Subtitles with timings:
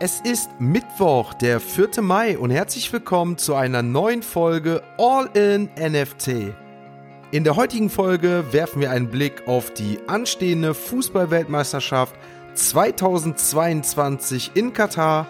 [0.00, 2.02] Es ist Mittwoch, der 4.
[2.02, 6.52] Mai und herzlich willkommen zu einer neuen Folge All in NFT.
[7.30, 12.16] In der heutigen Folge werfen wir einen Blick auf die anstehende Fußballweltmeisterschaft
[12.54, 15.28] 2022 in Katar.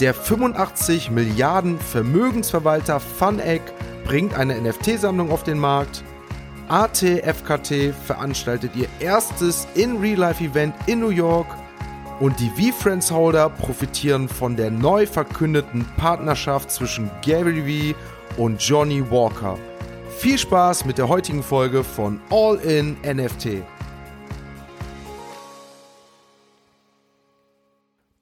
[0.00, 3.60] Der 85 Milliarden Vermögensverwalter FunEgg
[4.06, 6.02] bringt eine NFT-Sammlung auf den Markt.
[6.68, 11.48] ATFKT veranstaltet ihr erstes In-Real-Life-Event in New York–
[12.20, 17.94] und die V-Friends Holder profitieren von der neu verkündeten Partnerschaft zwischen Gary
[18.36, 19.58] V und Johnny Walker.
[20.18, 23.64] Viel Spaß mit der heutigen Folge von All in NFT.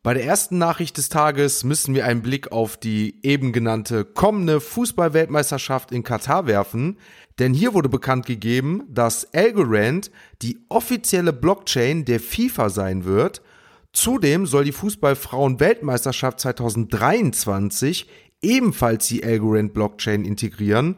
[0.02, 4.60] Bei der ersten Nachricht des Tages müssen wir einen Blick auf die eben genannte kommende
[4.60, 6.98] Fußballweltmeisterschaft in Katar werfen,
[7.38, 10.10] denn hier wurde bekannt gegeben, dass Algorand
[10.42, 13.42] die offizielle Blockchain der FIFA sein wird
[13.92, 18.08] Zudem soll die Fußballfrauen-Weltmeisterschaft 2023
[18.40, 20.96] ebenfalls die Algorand Blockchain integrieren.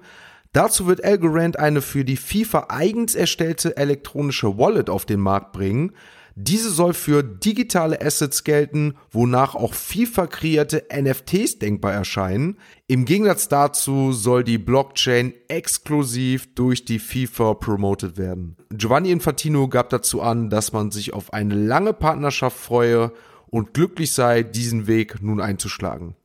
[0.52, 5.92] Dazu wird Algorand eine für die FIFA eigens erstellte elektronische Wallet auf den Markt bringen,
[6.36, 12.58] diese soll für digitale Assets gelten, wonach auch FIFA kreierte NFTs denkbar erscheinen.
[12.88, 18.56] Im Gegensatz dazu soll die Blockchain exklusiv durch die FIFA promoted werden.
[18.70, 23.12] Giovanni Infantino gab dazu an, dass man sich auf eine lange Partnerschaft freue
[23.46, 26.16] und glücklich sei, diesen Weg nun einzuschlagen.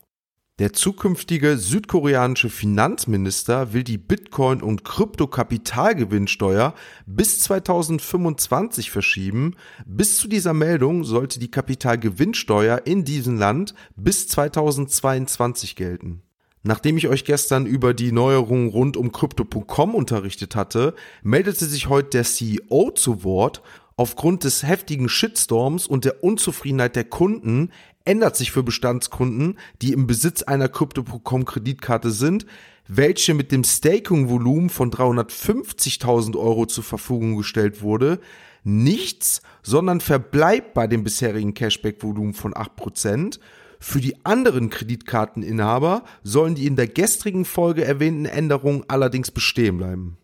[0.59, 6.73] Der zukünftige südkoreanische Finanzminister will die Bitcoin- und Kryptokapitalgewinnsteuer
[7.05, 9.55] bis 2025 verschieben.
[9.85, 16.23] Bis zu dieser Meldung sollte die Kapitalgewinnsteuer in diesem Land bis 2022 gelten.
[16.63, 22.09] Nachdem ich euch gestern über die Neuerungen rund um Crypto.com unterrichtet hatte, meldete sich heute
[22.09, 23.61] der CEO zu Wort
[23.99, 27.71] Aufgrund des heftigen Shitstorms und der Unzufriedenheit der Kunden
[28.09, 32.47] ändert sich für Bestandskunden, die im Besitz einer Crypto.com Kreditkarte sind,
[32.87, 38.19] welche mit dem Staking-Volumen von 350.000 Euro zur Verfügung gestellt wurde,
[38.63, 43.39] nichts, sondern verbleibt bei dem bisherigen Cashback-Volumen von 8%.
[43.79, 50.17] Für die anderen Kreditkarteninhaber sollen die in der gestrigen Folge erwähnten Änderungen allerdings bestehen bleiben.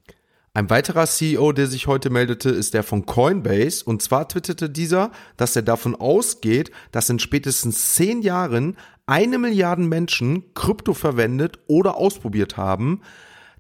[0.56, 3.84] Ein weiterer CEO, der sich heute meldete, ist der von Coinbase.
[3.84, 9.82] Und zwar twitterte dieser, dass er davon ausgeht, dass in spätestens zehn Jahren eine Milliarde
[9.82, 13.02] Menschen Krypto verwendet oder ausprobiert haben.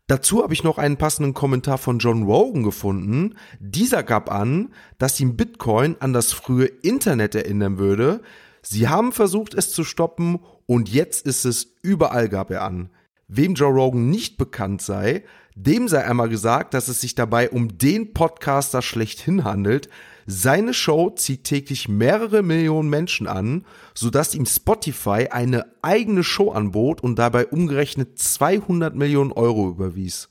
[0.07, 3.35] Dazu habe ich noch einen passenden Kommentar von John Rogan gefunden.
[3.59, 8.21] Dieser gab an, dass ihm Bitcoin an das frühe Internet erinnern würde.
[8.61, 12.89] Sie haben versucht, es zu stoppen und jetzt ist es überall, gab er an.
[13.27, 15.23] Wem Joe Rogan nicht bekannt sei,
[15.55, 19.89] dem sei einmal gesagt, dass es sich dabei um den Podcaster schlechthin handelt.
[20.27, 27.01] Seine Show zieht täglich mehrere Millionen Menschen an, sodass ihm Spotify eine eigene Show anbot
[27.01, 30.29] und dabei umgerechnet 200 Millionen Euro überwies.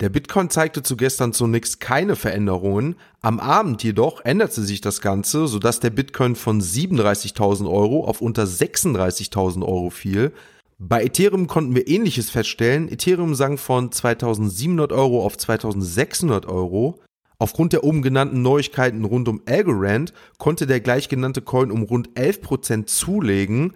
[0.00, 2.96] Der Bitcoin zeigte zu gestern zunächst keine Veränderungen.
[3.22, 8.44] Am Abend jedoch änderte sich das Ganze, sodass der Bitcoin von 37.000 Euro auf unter
[8.44, 10.32] 36.000 Euro fiel.
[10.78, 12.92] Bei Ethereum konnten wir ähnliches feststellen.
[12.92, 17.00] Ethereum sank von 2700 Euro auf 2600 Euro.
[17.38, 22.86] Aufgrund der oben genannten Neuigkeiten rund um Algorand konnte der gleichgenannte Coin um rund 11%
[22.86, 23.72] zulegen,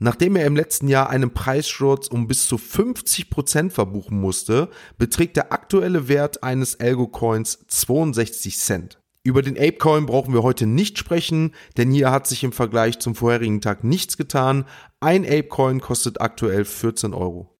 [0.00, 5.52] nachdem er im letzten Jahr einen Preissturz um bis zu 50% verbuchen musste, beträgt der
[5.52, 8.99] aktuelle Wert eines Algo-Coins 62 Cent.
[9.22, 13.14] Über den Apecoin brauchen wir heute nicht sprechen, denn hier hat sich im Vergleich zum
[13.14, 14.64] vorherigen Tag nichts getan.
[15.00, 17.54] Ein Apecoin kostet aktuell 14 Euro.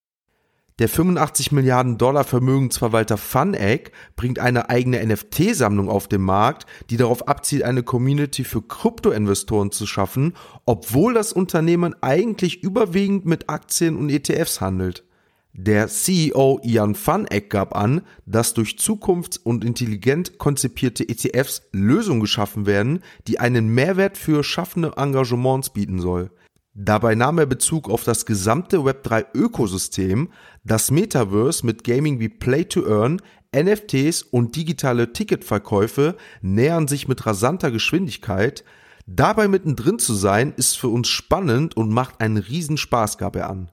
[0.79, 7.29] Der 85 Milliarden Dollar Vermögensverwalter FunEgg bringt eine eigene NFT-Sammlung auf den Markt, die darauf
[7.29, 10.33] abzielt, eine Community für Kryptoinvestoren zu schaffen,
[10.65, 15.05] obwohl das Unternehmen eigentlich überwiegend mit Aktien und ETFs handelt.
[15.53, 22.21] Der CEO Ian Van Eck gab an, dass durch zukunfts- und intelligent konzipierte ETFs Lösungen
[22.21, 26.31] geschaffen werden, die einen Mehrwert für schaffende Engagements bieten soll.
[26.73, 30.29] Dabei nahm er Bezug auf das gesamte Web3-Ökosystem,
[30.63, 33.21] das Metaverse mit Gaming wie Play to Earn,
[33.55, 38.65] NFTs und digitale Ticketverkäufe nähern sich mit rasanter Geschwindigkeit.
[39.07, 43.73] Dabei mittendrin zu sein, ist für uns spannend und macht einen Riesenspaß, gab er an.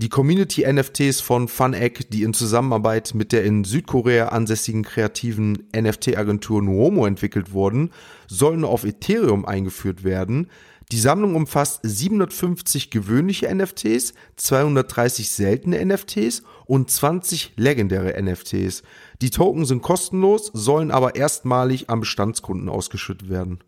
[0.00, 7.04] Die Community-NFTs von FunEgg, die in Zusammenarbeit mit der in Südkorea ansässigen kreativen NFT-Agentur Nuomo
[7.04, 7.90] entwickelt wurden,
[8.28, 10.50] sollen auf Ethereum eingeführt werden.
[10.92, 18.84] Die Sammlung umfasst 750 gewöhnliche NFTs, 230 seltene NFTs und 20 legendäre NFTs.
[19.20, 23.58] Die Token sind kostenlos, sollen aber erstmalig an Bestandskunden ausgeschüttet werden.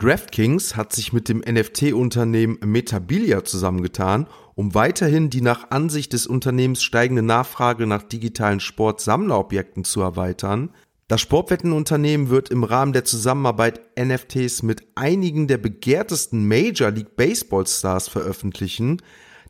[0.00, 6.82] DraftKings hat sich mit dem NFT-Unternehmen Metabilia zusammengetan, um weiterhin die nach Ansicht des Unternehmens
[6.82, 10.70] steigende Nachfrage nach digitalen Sportsammlerobjekten zu erweitern.
[11.06, 17.68] Das Sportwettenunternehmen wird im Rahmen der Zusammenarbeit NFTs mit einigen der begehrtesten Major League Baseball
[17.68, 19.00] Stars veröffentlichen.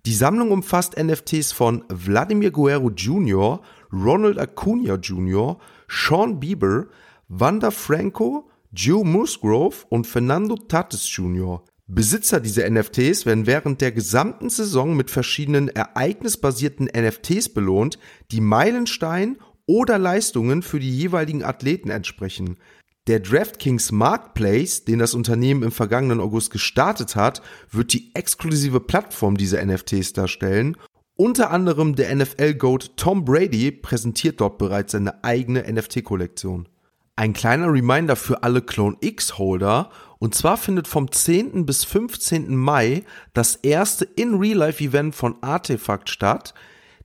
[0.05, 5.59] Die Sammlung umfasst NFTs von Vladimir Guerrero Jr., Ronald Acuna Jr.,
[5.89, 6.85] Sean Bieber,
[7.29, 11.63] Wanda Franco, Joe Musgrove und Fernando Tatis Jr.
[11.91, 17.99] Besitzer dieser NFTs werden während der gesamten Saison mit verschiedenen ereignisbasierten NFTs belohnt,
[18.31, 22.59] die Meilenstein oder Leistungen für die jeweiligen Athleten entsprechen.
[23.07, 27.41] Der DraftKings Marketplace, den das Unternehmen im vergangenen August gestartet hat,
[27.71, 30.77] wird die exklusive Plattform dieser NFTs darstellen.
[31.17, 36.69] Unter anderem der NFL-Goat Tom Brady präsentiert dort bereits seine eigene NFT-Kollektion.
[37.17, 39.91] Ein kleiner Reminder für alle Clone X-Holder.
[40.19, 41.65] Und zwar findet vom 10.
[41.65, 42.55] bis 15.
[42.57, 43.05] Mai
[43.35, 46.55] das erste In-Real-Life-Event von Artefakt statt.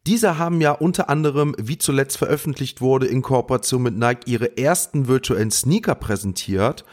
[0.07, 5.07] Diese haben ja unter anderem, wie zuletzt veröffentlicht wurde, in Kooperation mit Nike ihre ersten
[5.07, 6.83] virtuellen Sneaker präsentiert.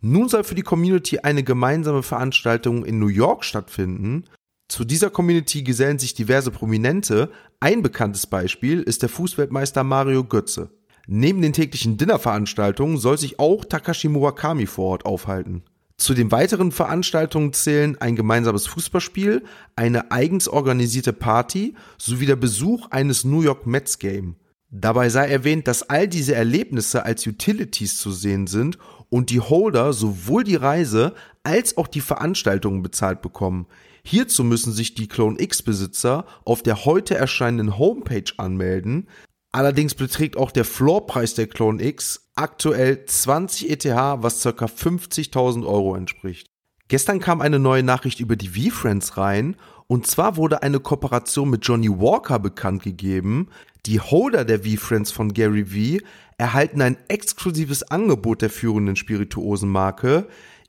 [0.00, 4.24] Nun soll für die Community eine gemeinsame Veranstaltung in New York stattfinden.
[4.68, 7.30] Zu dieser Community gesellen sich diverse Prominente.
[7.60, 10.70] Ein bekanntes Beispiel ist der Fußweltmeister Mario Götze.
[11.06, 15.62] Neben den täglichen Dinnerveranstaltungen soll sich auch Takashi Murakami vor Ort aufhalten.
[15.98, 19.44] Zu den weiteren Veranstaltungen zählen ein gemeinsames Fußballspiel,
[19.76, 24.36] eine eigens organisierte Party sowie der Besuch eines New York Mets Game.
[24.70, 28.78] Dabei sei erwähnt, dass all diese Erlebnisse als Utilities zu sehen sind
[29.08, 31.14] und die Holder sowohl die Reise
[31.44, 33.66] als auch die Veranstaltungen bezahlt bekommen.
[34.02, 39.08] Hierzu müssen sich die Clone X Besitzer auf der heute erscheinenden Homepage anmelden.
[39.52, 44.50] Allerdings beträgt auch der Floorpreis der Clone X aktuell 20 ETH, was ca.
[44.50, 46.48] 50.000 Euro entspricht.
[46.88, 49.56] Gestern kam eine neue Nachricht über die V-Friends rein
[49.88, 53.48] und zwar wurde eine Kooperation mit Johnny Walker bekannt gegeben.
[53.86, 56.04] Die Holder der V-Friends von Gary V
[56.38, 60.28] erhalten ein exklusives Angebot der führenden Spirituosenmarke.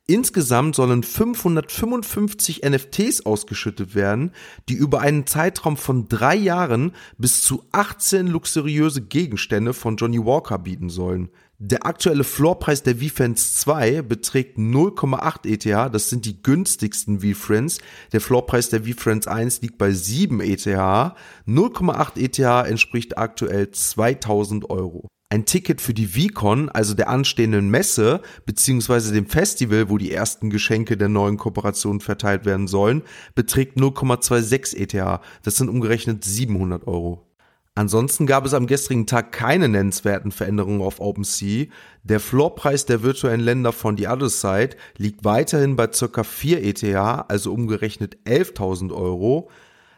[0.09, 4.31] Insgesamt sollen 555 NFTs ausgeschüttet werden,
[4.69, 10.59] die über einen Zeitraum von drei Jahren bis zu 18 luxuriöse Gegenstände von Johnny Walker
[10.59, 11.27] bieten sollen.
[11.59, 17.80] Der aktuelle Floorpreis der V-Friends 2 beträgt 0,8 ETH, das sind die günstigsten V-Friends.
[18.13, 20.65] Der Floorpreis der V-Friends 1 liegt bei 7 ETH.
[20.68, 28.21] 0,8 ETH entspricht aktuell 2000 Euro ein Ticket für die VCon, also der anstehenden Messe,
[28.45, 33.03] beziehungsweise dem Festival, wo die ersten Geschenke der neuen Kooperation verteilt werden sollen,
[33.35, 35.21] beträgt 0,26 ETH.
[35.44, 37.27] Das sind umgerechnet 700 Euro.
[37.75, 41.68] Ansonsten gab es am gestrigen Tag keine nennenswerten Veränderungen auf OpenSea.
[42.03, 46.23] Der Floorpreis der virtuellen Länder von The Other Side liegt weiterhin bei ca.
[46.23, 46.83] 4 ETH,
[47.27, 49.51] also umgerechnet 11.000 Euro.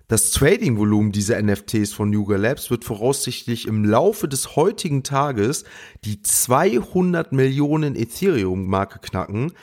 [0.10, 5.66] Das Trading-Volumen dieser NFTs von Yuga Labs wird voraussichtlich im Laufe des heutigen Tages
[6.04, 9.54] die 200 Millionen Ethereum-Marke knacken.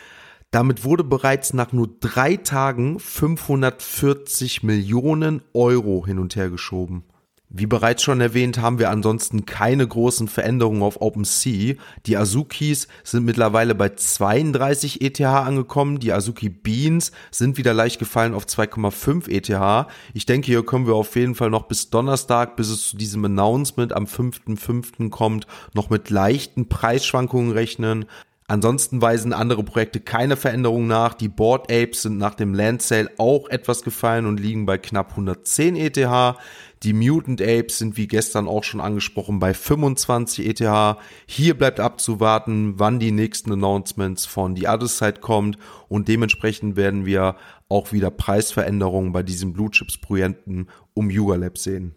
[0.53, 7.03] Damit wurde bereits nach nur drei Tagen 540 Millionen Euro hin und her geschoben.
[7.49, 11.77] Wie bereits schon erwähnt, haben wir ansonsten keine großen Veränderungen auf OpenSea.
[12.05, 16.01] Die Azukis sind mittlerweile bei 32 ETH angekommen.
[16.01, 19.89] Die Azuki Beans sind wieder leicht gefallen auf 2,5 ETH.
[20.13, 23.25] Ich denke, hier können wir auf jeden Fall noch bis Donnerstag, bis es zu diesem
[23.25, 25.11] Announcement am 5.5.
[25.11, 28.07] kommt, noch mit leichten Preisschwankungen rechnen.
[28.49, 31.15] Ansonsten weisen andere Projekte keine Veränderungen nach.
[31.15, 35.11] Die Board Apes sind nach dem Land Sale auch etwas gefallen und liegen bei knapp
[35.11, 36.37] 110 ETH.
[36.85, 40.97] Die Mutant Apes sind wie gestern auch schon angesprochen bei 25 ETH.
[41.27, 47.05] Hier bleibt abzuwarten, wann die nächsten Announcements von The Other Side kommt und dementsprechend werden
[47.05, 47.35] wir
[47.69, 51.97] auch wieder Preisveränderungen bei diesen Blue Chips Projekten um Yuga Lab sehen.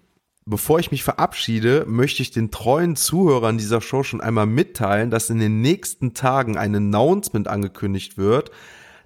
[0.50, 5.30] Bevor ich mich verabschiede, möchte ich den treuen Zuhörern dieser Show schon einmal mitteilen, dass
[5.30, 8.50] in den nächsten Tagen ein Announcement angekündigt wird.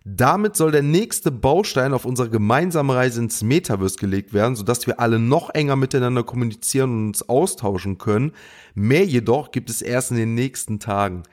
[0.05, 5.01] Damit soll der nächste Baustein auf unserer gemeinsamen Reise ins Metaverse gelegt werden, sodass wir
[5.01, 8.31] alle noch enger miteinander kommunizieren und uns austauschen können.
[8.73, 11.23] Mehr jedoch gibt es erst in den nächsten Tagen.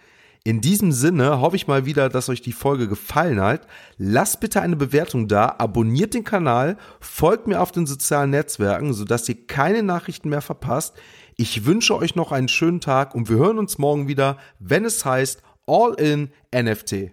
[0.42, 3.66] In diesem Sinne hoffe ich mal wieder, dass euch die Folge gefallen hat.
[3.98, 9.28] Lasst bitte eine Bewertung da, abonniert den Kanal, folgt mir auf den sozialen Netzwerken, sodass
[9.28, 10.96] ihr keine Nachrichten mehr verpasst.
[11.36, 15.04] Ich wünsche euch noch einen schönen Tag und wir hören uns morgen wieder, wenn es
[15.04, 17.12] heißt All in NFT.